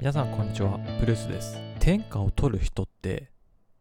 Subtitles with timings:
[0.00, 1.60] 皆さんこんにちは、ブルースです。
[1.80, 3.32] 天下を取る人って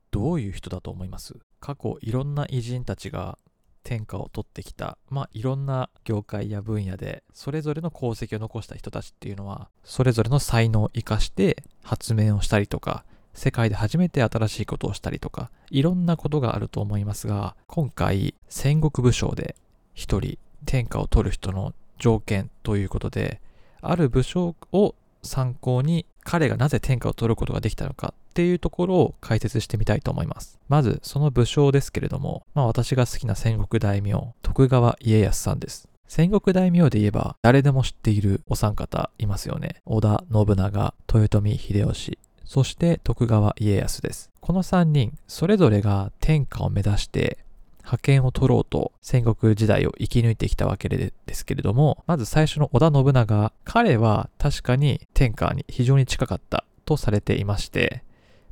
[0.09, 1.35] どういう人だと思います？
[1.59, 3.37] 過去いろんな偉人たちが
[3.83, 13.05] 天下を取ってきた、まあいろんな業界や分野でそれぞれの功績を残した人たちっていうのはそれぞれの才能を生かして発明をしたりとか
[13.35, 19.55] 世界で初めて新しいことをしたりとかいろんなことがあると思いますが今回戦国武将で
[19.93, 23.39] 一人天下を取る人の条件ということで
[23.81, 30.59] ある武将を参考に彼がなぜ天下を取ることができたのかっていうところを解説してみたいと思います。
[30.67, 35.87] まずその武将ですけれども、まあ私が好きな戦国大名、徳川家康さんです。
[36.07, 39.81] 戦国大名で言えば誰でも知っているお三方いますよね。
[39.85, 44.29] 織田信長、豊臣秀吉、そして徳川家康です。
[44.39, 47.39] この3人、それぞれが天下を目指して
[47.87, 58.03] 覇権を取ろうと戦国時代を生き抜いてきたわけですけれども、まず最初の織田信長、彼は確かに天下に非常に近かったとされていまして、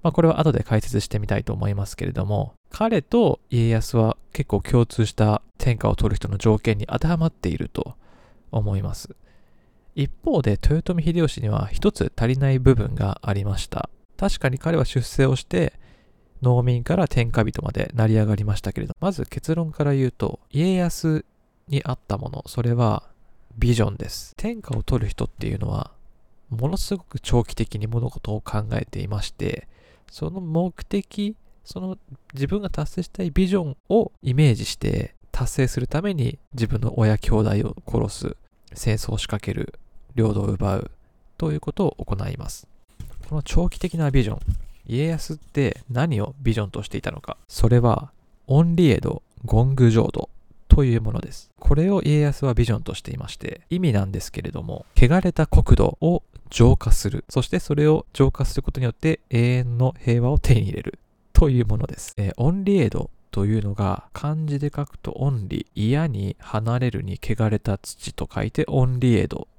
[0.04, 7.96] まあこれは後で解説してみたいと思いますけれども、彼と家康は結構共通した天下を取る人の条件に当てはまっていると
[8.54, 9.16] 思います。
[9.96, 13.90] 一方で豊臣秀吉には一つ足りない部分がありました。
[14.16, 15.74] 確かに彼は出世をして
[16.42, 21.26] 農民から天下人まで成り上がりましたけれど、まず結論から言うと、家康
[21.68, 23.04] にあったもの、それは
[23.58, 24.34] ビジョンです。
[24.38, 25.92] 天下を取る人っていうのは、
[26.50, 29.68] ものすごく長期的に物事を考えていまして、
[30.12, 31.98] その目的、その
[32.34, 38.38] 自分が達成したいビジョンをイメージして達成するために自分の親兄弟を殺す、
[38.74, 39.74] 戦争を仕掛ける、
[40.16, 40.92] 領土を奪う
[41.38, 42.68] ということを行います。
[43.28, 44.40] この長期的なビジョン、
[44.88, 47.38] 家康って何をビジョンとしていたのか。
[47.48, 48.12] それは、
[48.48, 50.30] オンリエド・ゴング浄土
[50.68, 51.52] というものです。
[51.60, 57.26] これを家康はビジョンとしていまして、意味なんですけれども、汚れた国土を浄化する。
[57.30, 61.00] そしてそれを浄化することによって永遠の平和を手に入れる。
[61.34, 62.14] というものです。
[62.18, 69.50] えーオンリエドというのが漢字で書くとオンリ、嫌に離れるに汚れた土と書いてオンリエド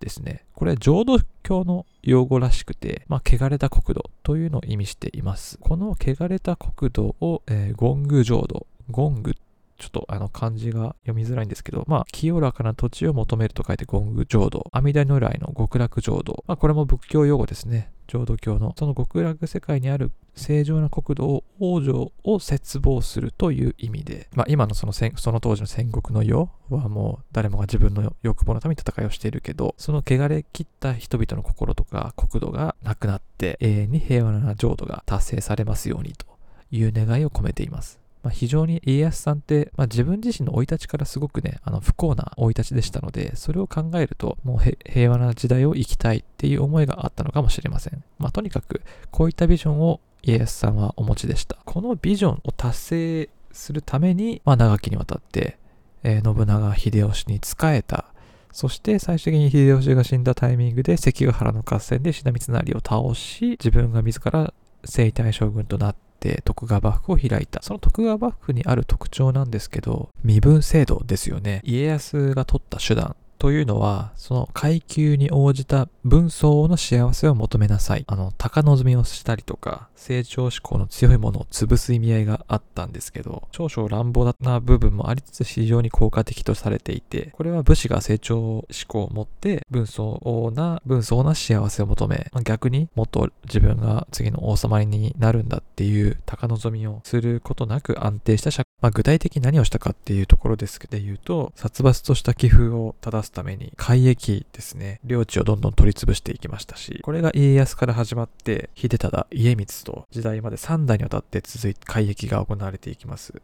[0.00, 0.44] ですね。
[0.54, 5.58] これは浄土教の用語らしくて、まあ、汚れた国土というのを意味しています。
[5.60, 9.34] この汚れた国土を、えーゴング浄土、ゴング、
[9.82, 17.90] ちょっとあの漢字が読みづらいんですけど、まあ、清らかな土地を求めると書いてゴング浄土、阿弥陀如来の極楽浄土、まあ、これも仏教用語ですね。
[18.06, 36.26] 浄土教の、その極楽世界にある正常な国土を王女を絶望するという意味で、まあ、今のそのその当時の戦国の世はもう誰もが自分の欲望のために戦いをしているけど、その汚れ切った人々の心とか国土がなくなって永遠に平和な浄土が達成されますようにと
[36.70, 38.01] いう願いを込めています。
[38.22, 48.02] まあ、非常に家康さんって、まあ、自分自身の生い立ちからすごくね、あの不幸な生い立ちでしたので、それを考えると、もう平和な時代を生きたいっていう思いがあったのかもしれません。
[48.18, 51.58] まあ、とにかく、こういったビジョンを家康さんはお持ちでした。
[51.64, 55.58] このビジョンを達成するために、まあ、長きにわたって、
[56.04, 58.06] えー信長秀吉に仕えた。
[58.52, 64.52] そして最終的に秀吉が死んだタイミングで関ヶ原の合戦で信田三成を倒し、自分が自ら
[64.84, 67.60] 征夷大将軍となって徳川幕府を開いた。
[67.62, 71.60] その徳川幕府にある特徴なんですけど、身分制度ですよね。
[71.64, 73.16] 家康が取った手段。
[73.42, 78.04] というのは、その階級に応じた分相の幸せを求めなさい。
[78.06, 113.42] あの、高望みをしたりとか、成長志向の強いものを潰す意味合いがあったんですけど、少々乱暴な部分もありつつ非常に効果的とされていて、これは武士が成長志向を持って、分相な、分相な幸せを求め、まあ逆にもっと自分が次の王様になるんだっていう高望みをすることなく安定した社まあ、具体的に何をしたかっていうところですけど言うと、殺伐とした寄付を正すために、海域ですね、領地をどんどん取り潰していきましたし、これが家康から始まって、秀忠、家光と時代まで3代にわたって続いて海域が行われていきます。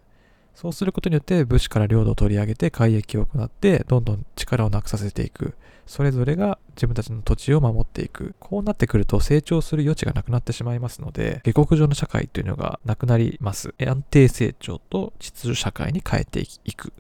[0.55, 5.55] そうすることによって武士から領土を取り上げて海域を行ってどんどん力をなくさせていく。
[5.87, 8.35] それぞれが自分たちの土地を守っていく。
[8.41, 13.73] こうなってくると成長する余地がなくなってしまいますので、下克上の社会というのがなくなります。
[13.81, 16.93] 安定成長と秩序社会に変えていく。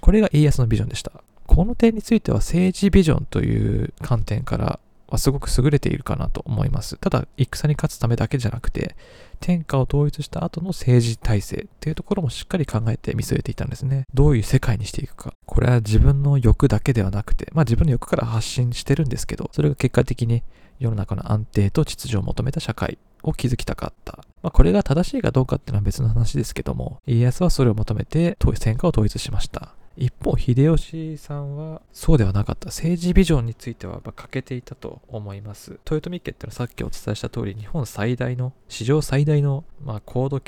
[0.00, 1.12] これが家康のビジョンでした。
[1.48, 4.78] この点については政治ビジョンという観点から
[5.08, 6.98] はすごく優れているかなと思います。
[6.98, 8.94] ただ、戦に勝つためだけじゃなくて、
[9.40, 14.04] 天下を統一した後の政治体制っていうところもしっかり考えて見据えていたんですね。
[14.12, 15.32] どういう世界にしていくか。
[15.46, 20.42] これは自分の欲だけではなくて、まあ自分の欲から発信してるんですけど、それが結果的に
[20.78, 24.18] 世の中の安定と秩序を求めた社会を築きたかった。
[24.42, 29.77] まあこれが正しいかどうかっていうのは別の話ですけども、家康はそれを求めて天下を統一しました。
[30.00, 35.80] 一方秀吉さんはそうではなかった政治ビジョンについては欠けていたと思います。
[35.90, 40.40] 豊臣家ってのはさっきお伝えした通り日本最大の史上最大の、まあ、高度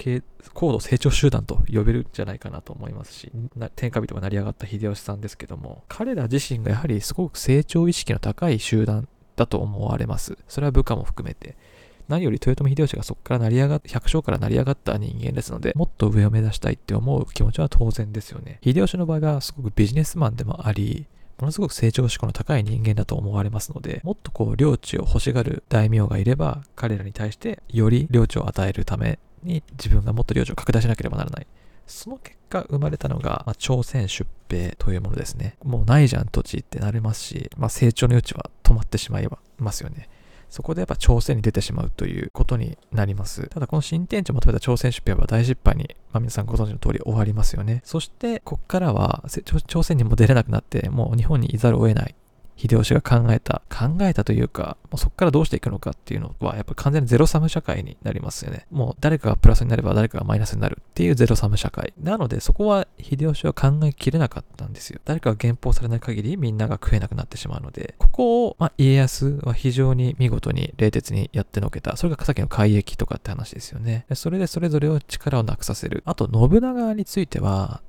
[0.54, 3.32] 高度成長集団と呼べるんじゃないかなと思いますし
[3.74, 10.38] 天下人が成り上がった秀吉さんですけども彼ら自身がやはりすごく成長意識の高い集団だと思われます。
[10.46, 11.56] それは部下も含めて。
[12.10, 18.58] 何より豊臣秀吉がそこから成り上がっ百姓から成り上がった人間ですので、もっと上を目指したいって思う気持ちは当然ですよね。
[18.64, 21.06] 秀吉の場合はすごくビジネスマンでもあり、
[21.38, 31.46] ものすごく成長志向の高い人間だと思われますので、もっとこう領地を欲しがる大名がいれば、彼らに対してより領地を与えるために自分がもっと領地を拡大しなければならない。
[31.86, 35.56] その結果生まれたのが、まあ、朝鮮出兵というものですね。
[35.64, 39.28] もうないじゃん土地ってなれますし、まあ、成長の余地は止まってしまい
[39.58, 40.08] ますよね。
[40.50, 43.46] そこでやっぱ朝鮮に出てしまうということになります。
[43.48, 47.80] ただこの新天地を求めた朝鮮出兵は大失敗に、まあ、皆さんご存知の通り終わりますよね。
[47.84, 49.24] そして、こっからは
[49.66, 52.14] 朝鮮にも出れなくなって、もう日本にいざるを得ない
[52.60, 58.66] 秀吉が考えた、考えたというか、もうそこからどうしていくのかっていうのは、やっぱ完全にゼロサム社会になりますよね。
[58.70, 61.94] もう誰かがプラスになれば誰かがマイナスになるっていうゼロサム社会。
[61.98, 65.00] なのでそこは秀吉は考えきれなかったんですよ。
[65.06, 71.96] 誰かが減俸されない限りみんなが食えなくなってしまうので、ここを、まあ、家康は非常に見事に冷徹にやってのけた。
[71.96, 74.04] それがさっきの海域とかって話ですよね。
[74.12, 76.02] それでそれぞれを力をなくさせる。
[76.04, 77.80] あと、信長については、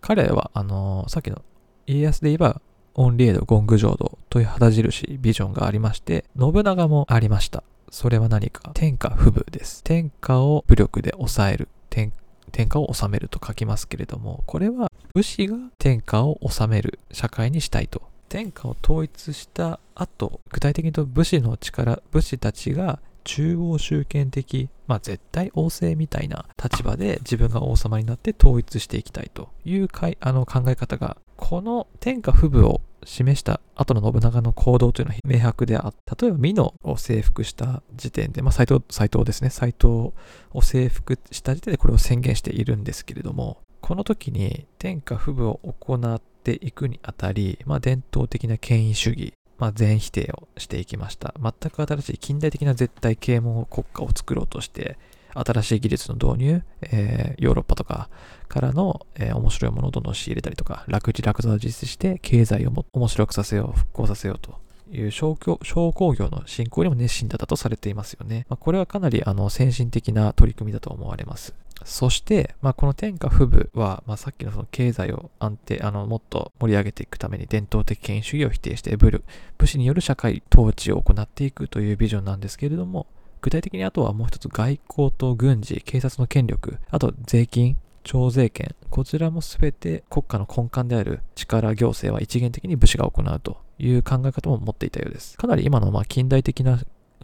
[0.00, 1.42] 彼は、あのー、さっきの
[1.86, 2.60] 家康で言えば、
[2.98, 7.62] オンリエド・ゴング浄土という旗印、ビジョンがありまして、信長もありました。
[7.90, 9.84] それは何か天下不武です。
[9.84, 11.68] 天下を武力で抑える。
[11.90, 12.10] 天
[12.52, 18.00] 天下を治めると書きますけれども、これは武士が天下を治める社会にしたいと。
[18.30, 36.16] 天下を統一した後、具体的に言うと武士の力、武士たちが中央集権的、まあ絶対王政みたいな立場で自分が王様になって統一していきたいというかいあの考え方がこの天下不武を示した後の信長の行動というのは明白であった。
[36.20, 39.50] 例えば、美濃を征服した時点で、まあ、斎藤、斎藤ですね。
[39.50, 40.12] 斎藤
[40.52, 51.34] を征服した時点でこれを宣言しているんですけれども、この時に天下不武を行っていくにあたり、まあ、伝統的な権威主義、まあ、全否定をしていきました。
[51.40, 54.98] 全く新しい近代的な絶対啓蒙国家を作ろうとして、
[55.34, 58.08] 新しい技術の導入、えー、ヨーロッパとか
[58.48, 64.58] からの、えー、面白いものをどんどん仕入れたりとか、楽地楽座を実施して経済をも面白くさせよう、復興させようと
[64.90, 68.46] いう商商工業の振興にも熱心だったとされていますよね。
[68.48, 71.54] まあ、これはかなりあの先進的な取り組みだと思われます。
[71.84, 79.22] そして、まあ、この天下不武は、まあ、さっきのその経済を安定、あの、もっと盛り上げていくために伝統的権威主義を否定して武、
[79.58, 83.06] 武士による社会統治を行っていくというビジョンなんですけれども、
[83.40, 95.36] 具体的にあとはもう一つ外交と軍事、警察の権力、あと税金、徴税権、こちらも全て国家の根幹である力行政は一元的に武士が行うという考え方も持っていたようです。
[95.36, 96.78] かなり今のま近代的な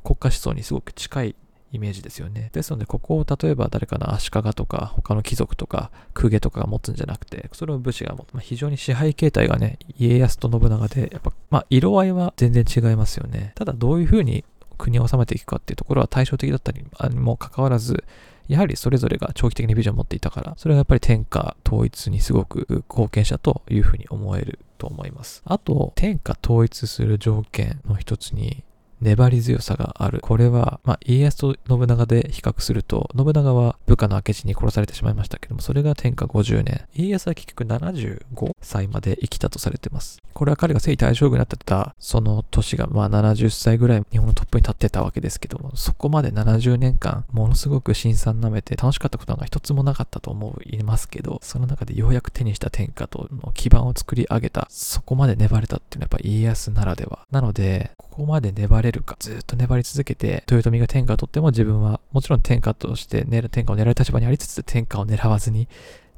[0.05, 1.37] 国家思想にすごく近い
[1.73, 2.51] イメージですよね。
[2.53, 8.33] ですので、ここを例えば誰かの足利とか、他の貴族とか、公家とかが持つんじゃなくて、それを武士が持つ。
[8.35, 13.53] まあ、非常に支配形態がね、家康と信長で、やっぱ、まあ、色合いは全然違いますよね。
[13.55, 14.45] ただ、どういうふうに
[14.83, 16.85] 国を治めていくかっていうところは対照的だったに
[17.15, 18.03] もかかわらず、
[18.49, 25.43] やはりそれぞれが長期的にビジョンを持っていたから、それがやっぱり天下統一にすごく貢献したというふうに思えると思います。
[25.45, 28.65] あと、天下統一する条件の一つに、
[29.03, 30.21] 粘り強さがある。
[30.21, 36.83] これは、まあ、家康と信長で比較すると、信長は部下の明智に殺されてしまいましたけども、それが天下50年。
[36.95, 40.23] 家康は結局75歳まで生きたとされてます。
[40.33, 57.27] これは彼が征夷大将軍になってた、その年が、まあ70歳ぐらい日本のトップに立ってたわけですけども、そこまで70年間、ものすごく辛酸なめて楽しかったことが一つもなかったと思いますけど、その中でようやく手にした天下との基盤を作り上げた、そこまで粘れたっていうのはやっぱ家康ならでは。
[57.31, 65.69] なので、ここまで粘れるか、ずっと粘り続けて、豊臣が天下を取っても自分は、もちろん天下として、天下を狙う立場にありつつ、天下を狙わずに、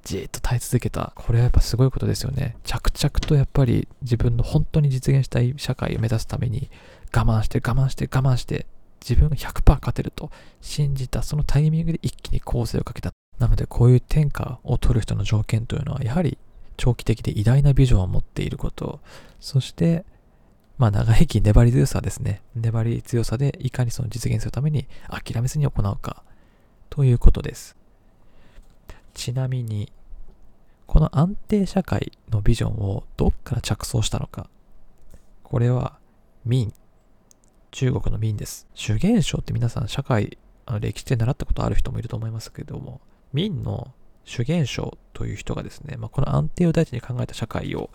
[0.03, 1.13] じーっと耐え続けた。
[1.15, 2.57] これはやっぱすごいことですよね。
[2.65, 6.71] 着々とやっぱり自分の本当に実現したい社会を目指すために、
[7.15, 8.67] 我慢して我慢して我慢して、
[9.01, 10.31] 自分が100%勝てると
[10.63, 13.13] 信じたそのタイミングで一気に構成をかけた。
[13.39, 16.39] なのでこういう天下を取る人の条件というのはやはり
[16.77, 19.01] 長期的で偉大なビジョンを持っていること、
[19.41, 20.05] そして
[20.77, 22.43] まあ長生き粘り強さですね。
[22.55, 26.23] 粘り強さでいかにその実現するために諦めずに行うか
[26.91, 27.77] ということです。
[29.15, 29.93] ちなみに、
[30.87, 34.49] この安定社会のビジョンをどっから着想したのか。
[35.43, 35.99] これは
[36.45, 36.73] 民。
[37.71, 38.69] 中国の民です。
[38.75, 43.01] 主元省って皆さん社会、あの歴史で習ったことある人もいると思いますけれども、
[43.33, 43.93] 民の
[44.25, 47.91] 主元将という人がですね、まあ、この安定を大事に考えた社会を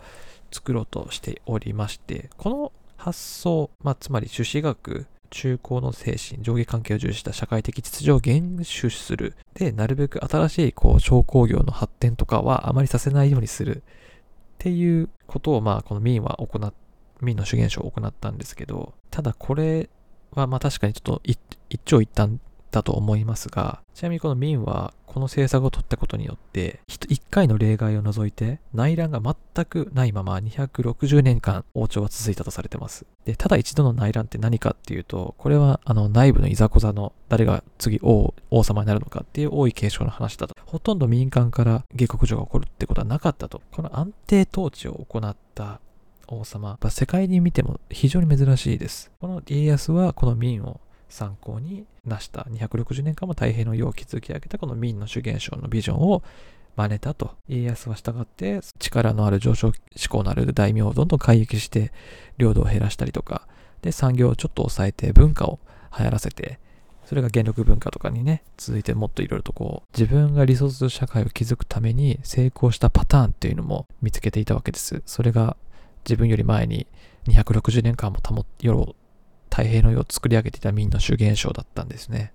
[0.50, 9.34] 作ろうとしておりまして、この発想、まあ、つまり朱子学、中高の精神、上下関係を重視した社会的秩序を厳守する。
[9.54, 13.82] で、なるべく新しいこう商工業の発展とかはあまりさせないようにする。
[13.82, 13.82] っ
[14.58, 16.74] ていうことを、まあ、この民は行っ、
[17.22, 19.88] 民の主元書を行ったんですけど、ただこれ
[20.32, 21.38] は、まあ確かにちょっと一
[21.84, 22.40] 長一短
[22.70, 33.06] だと思いますが、ちなみにこの民はこの政策を取ったことによって、1回の例外を除いて内乱が全くないまま260年間王朝は続いたとされてます。
[33.24, 40.54] で、ただ一度の内乱って何かっていうと、これはあの内部のいざこざの誰が次王王様になるのかっていう王位継承の話だと。
[40.64, 43.62] ほとんど民間から下克上が起こるってことはなかったと。
[43.72, 45.80] この安定統治を行った
[46.28, 49.10] 王様、世界に見ても非常に珍しいです。
[49.20, 56.22] この家康はこの民を参考に成した260年間も太平の世を築き上げたこの明の主元将のビジョンを
[56.76, 61.92] 真似たと家康は従って力のある上昇志向のある大名をどんどん開撃して
[62.38, 63.46] 領土を減らしたりとか。
[63.82, 65.58] で産業をちょっと抑えて文化を
[65.98, 66.58] 流行らせて
[67.06, 75.02] それが元禄文化とかにね続いてもっといろいろとこう自分が理想する社会を築くために成功したパターンっていうのも見つけていたわけです。
[75.06, 75.56] それが
[76.04, 76.86] 自分より前に
[77.26, 78.94] 260年間も保世を
[79.50, 82.32] 太平の世を作り上げていた民の主元将だったんですね。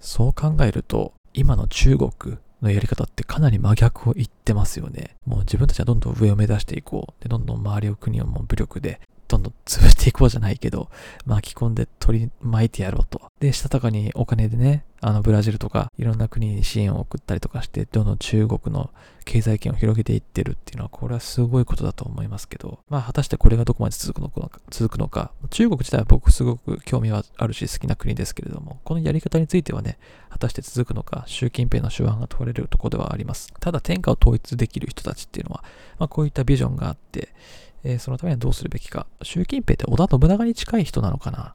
[0.00, 5.14] そう考えると、今の中国のやり方ってかなり真逆を言ってますよね。
[5.24, 7.22] もう自分たちはどんどん上を目指していこう。
[7.22, 10.90] で、どんどん周りを国をもう武力でどんどん潰していこうじゃないけど、
[11.26, 13.30] 巻き込んで取り巻いてやろうと。
[13.40, 18.90] で、したたかにお金でね、あのブラジルとかいろんな国に支援を送ったりとかして、どんどん中国の
[19.26, 29.98] 経済圏を広げていってるっていうのは、これはすごいことだと思いますけど、まあ果たしてこれがどこまで続くのか、続くのか、中国自体は僕すごく興味はあるし好きな国ですけれども、このやり方についてはね、
[30.30, 33.52] 果たして続くのか、習近平の手腕が問われるところではあります。
[33.60, 35.64] ただ天下を統一できる人たちっていうのは、
[35.98, 37.34] まあこういったビジョンがあって、
[37.84, 39.06] えー、そのためにはどうするべきか。
[39.22, 41.54] 習近平って織田信長に近い人なのかな？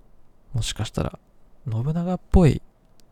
[0.53, 1.19] もしかしたら。
[1.69, 2.61] 信長っぽい、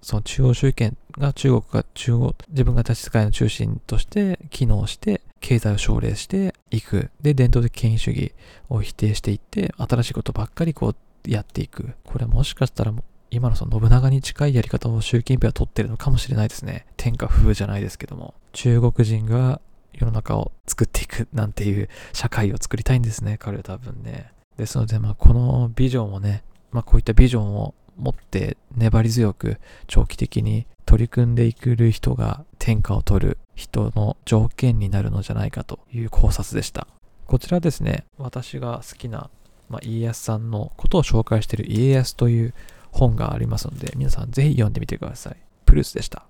[0.01, 7.11] その中央集権が中国が中央、自分が立ち世界の中心として機能して、経済を奨励していく。
[7.21, 8.33] で、伝統的権威主義
[8.69, 11.93] を否定していって、新しいことばっかりこうやっていく。
[12.05, 12.93] これもしかしたら
[13.29, 16.87] 今のその信長に近いやり方を習近平は取ってるのかもしれないですね。
[16.95, 18.33] 天下不風じゃないですけども。
[18.53, 19.61] 中国人が
[19.99, 24.31] 世の中を作っていくなんていう社会を作りたいんですね、彼は多分ね。
[24.57, 36.87] ですので、まあ、このビジョンをね、まあ、こういったビジョンを持って粘り強く長期的に取り組んでいく人が天下を取る人の条件になるのじゃないかという考察でした。
[37.25, 39.29] こちらですね、私が好きな、
[39.69, 42.53] まあ、家康さんのことを紹介している家康という
[42.91, 45.35] 本がありますので、皆さんぜひ読んでみてください。
[45.65, 46.25] プルースでした。